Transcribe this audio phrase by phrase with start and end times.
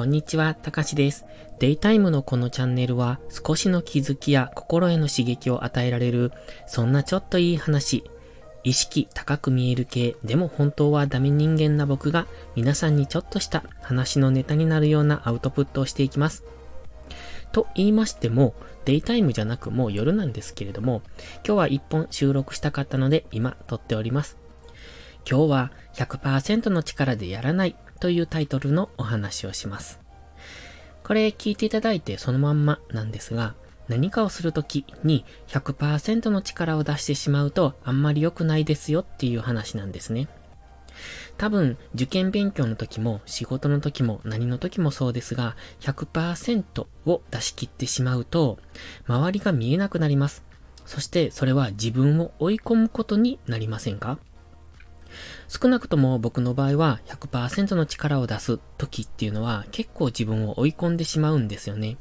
[0.00, 1.26] こんにちは、たかしです。
[1.58, 6.32] デイタイムのこのチャンネルは少しの気づきや心への刺激を与えられる、
[6.66, 8.02] そんなちょっといい話、
[8.64, 12.26] 意識高く見える系、でも本当はダメ人間な僕が
[12.56, 16.44] 皆さんにちょっとした話のネタになるようなアウトプットをしていきます。
[17.52, 18.54] と言いましても、
[18.86, 21.02] デイタイムじゃなくもう夜なんですけれども、
[21.46, 24.38] 今日は一本収録したかったので今撮っております。
[25.28, 29.99] 今日は100%の力でやらないというタイトルのお話をします。
[31.10, 33.56] これ聞いていただいてそのまんまなんですが、
[33.88, 40.28] 何かをするときに100%の力を出してしまうとあんまり良くないですよっていう話なんですね。
[41.36, 48.60] 多分、受験勉強の時も仕事の時も何の時もそうですが、100%を出し切ってしまうと、
[49.08, 50.44] 周りが見えなくなります。
[50.86, 54.20] そしてそれは自分を追い込むことになりませんか？
[55.48, 61.98] 少なくとも僕の場合は100%の力を出す時っていうのは結構自分を追い込んでしまうんですよね。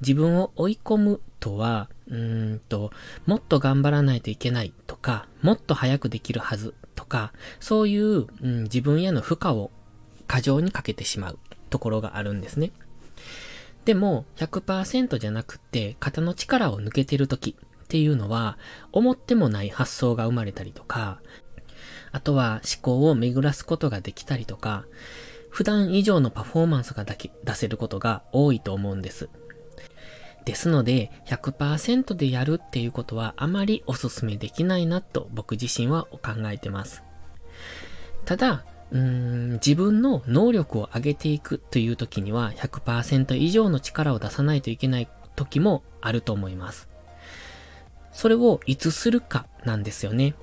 [0.00, 2.90] 自分を追い込むとは、うーんと、
[3.26, 9.70] もっと頑張らないといけないとか、もっと早くできるはずとか、そういう、うん、自分への負荷を
[10.26, 11.38] 過剰にかけてしまう
[11.70, 12.72] ところがあるんですね。
[13.84, 18.58] でも、100%じゃなくて、肩の力を抜けてる時っていうのは、
[18.92, 21.20] 思ってもない発想が生まれたりとか、
[22.14, 24.84] あとは思考を巡らすことができたりとか、
[25.50, 29.28] 普段以上のパフォーマンスが出せることが多いと思うんです。
[30.44, 37.02] ですので、100%でやるっていうことはあまりお勧めできないなと僕自身は考えてます。
[38.24, 46.88] ただ、うーん自分の能力を上げていくという時には100%以上の力を出さないといけない時もあると思います。
[48.12, 50.36] それをいつするかなんですよね。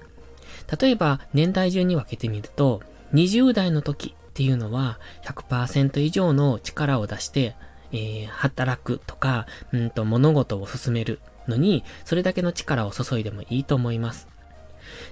[0.80, 2.82] 例えば、年代順に分けてみると、
[3.14, 7.56] 20代の時っていうのは100%以上の力を出して、
[7.92, 14.28] えー、働くとか、うんと物事を進めるのに、それだけの力を注いでもいいと思います。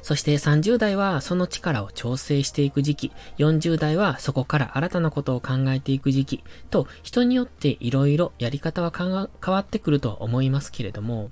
[0.02, 6.44] そして30代はその力を調整していく時期、40代はそこから新たなことを考えていく時期。
[6.70, 11.32] と、人によって色々やり方は変わってくると思いますけれども、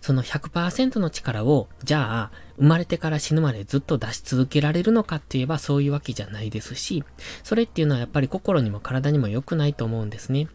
[0.00, 7.04] その100%の力を、じゃあ、生まれてから死ぬまでずっと出し続けられるのかって言えばそういうわけじゃないですし、
[7.42, 10.48] それっていうのはやっぱり心にも体にも良くないと思うんですね。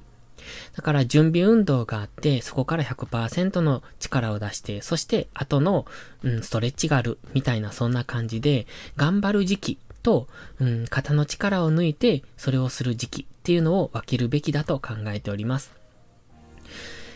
[0.76, 5.86] だから準備運動があって、そこから100%の力を出して、そして後の、
[6.24, 10.28] うん、ストレッチがある、みたいなそんな感じで、頑張る時期と、
[10.60, 15.78] うん、肩の力を抜いて、それをする時期っていうのを分けるべきだと考えております。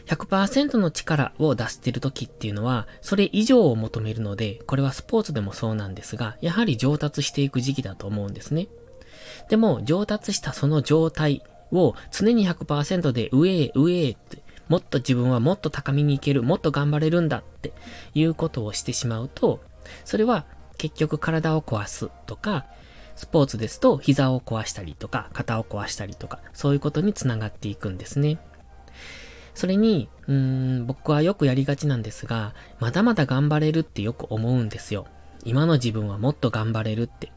[0.07, 8.67] 100%の力を出してる時っていうのは、それ以上を求めるので、これはスポーツでもそうなんですが、やはり上達していく時期だと思うんですね。
[9.49, 17.73] でも、上達したその状態を常に100%で上へ上へって、もっと自分はもっと高みに行ける、もっと頑張れるんだって
[18.13, 19.61] いうことをしてしまうと、
[20.05, 20.45] それは
[20.77, 22.65] 結局体を壊すとか、
[23.15, 28.39] スポーツですと膝を壊したりとか、肩を壊したりとか、そういうことにつながっていくんですね。
[29.53, 35.05] それに、うーん、僕はよくやりがちなんですが、まだまだ頑張れるってよく思うんですよ。
[35.43, 37.31] 今の自分はもっと頑張れるって。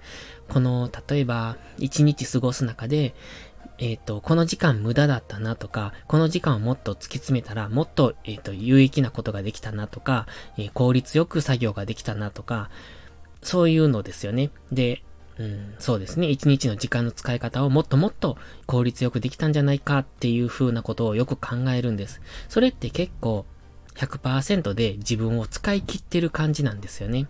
[0.49, 3.15] この、例えば、一日過ごす中で、
[3.79, 10.27] えっ、ー、と、この時間無駄だったなとか、この時間をもっと突き詰めたら、もっと、えっ、ー、と、有益なことができたなとか、
[10.57, 12.71] えー、効率よく作業ができたなとか、
[13.43, 14.51] そういうのですよね。
[14.71, 15.03] で、
[15.39, 16.29] うん、そうですね。
[16.29, 22.21] 一日の時間の使い方をもっともっと効率よくできたんじゃないかっていう風なことをよく考えるんです。
[22.49, 23.45] それって結構
[23.97, 27.27] 100%で自分を使い切ってる感じなんですよね。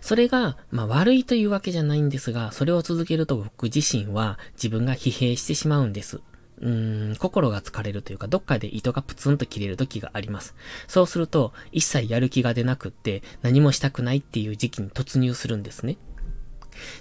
[0.00, 6.20] それが、まあ悪いというわけじゃないんですが、それを続けると僕自身は自分が疲弊してしまうんです。
[6.60, 10.54] うーん、心が疲れるというか、どっかで糸がプツンと切れる時があります。
[10.88, 15.96] そうすると、一切やる気が出なくって、何もしたくないっていう時期に突入するんですね。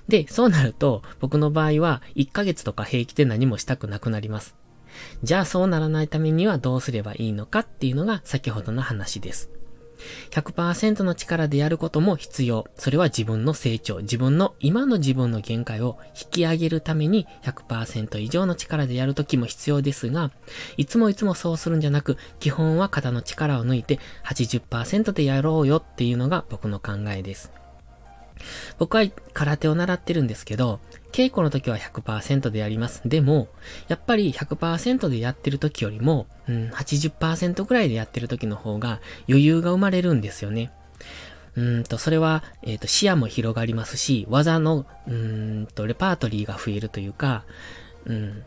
[0.07, 4.56] で、そうなると、僕の場合は、1ヶ月とか平気で何もしたくなくなります。
[5.24, 9.50] じゃあそうならないためにはどうすればいいのかっていうのが先ほどの話です。
[10.31, 12.68] 100%の力でやることも必要。
[12.75, 20.31] それは自分の成長、自分の今の自分の限界を引き上げるために100%以上の力でやるときも必要ですが、
[20.78, 27.51] いつもいつもそうするんじゃなく、基本は肩の力を抜いて80%でやろうよっていうのが僕の考えです。
[28.77, 29.03] 僕は
[29.33, 30.80] 空手を習ってるんですけど、
[31.12, 33.01] 稽古の時は100%でやります。
[33.06, 33.47] でも、
[33.88, 40.71] やっぱり100%でやってる時よりも、うん、80%ぐらいでやってる時の方が余裕が生まれるんですよね。
[41.56, 47.44] うんと、それは、えっ、ー、と、視野も広がりますし、技の、うんと、レパートリーが増えるというか、
[48.06, 48.44] うん、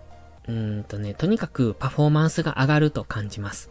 [0.49, 3.71] うんとね、とにかくパフォーマンスが上がると感じます。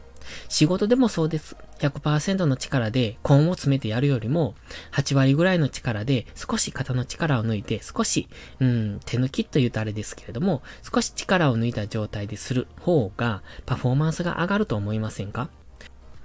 [0.49, 1.55] 仕事でもそうです。
[1.79, 4.55] 100%の力で根を詰めてやるよりも、
[4.93, 8.27] 8割ぐらいの力で少し肩の力を抜いて、少し、
[8.59, 10.61] うん、手抜きと言うとあれですけれども、
[10.93, 15.49] 少し力を抜いた状態でする方が、パフォーマンスが上がると思いませんか？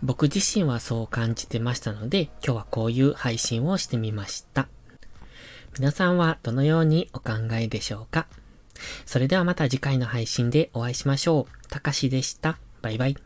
[0.02, 4.68] 僕自身はそう感じてましたので、今日はこういう配信をしてみました。
[5.78, 8.26] 皆さんはどのようにお考えでしょうか？
[9.06, 11.68] それではまた次回の配信でお会いしましょう。
[11.68, 12.58] たかしでした。
[12.82, 13.25] バイバイ。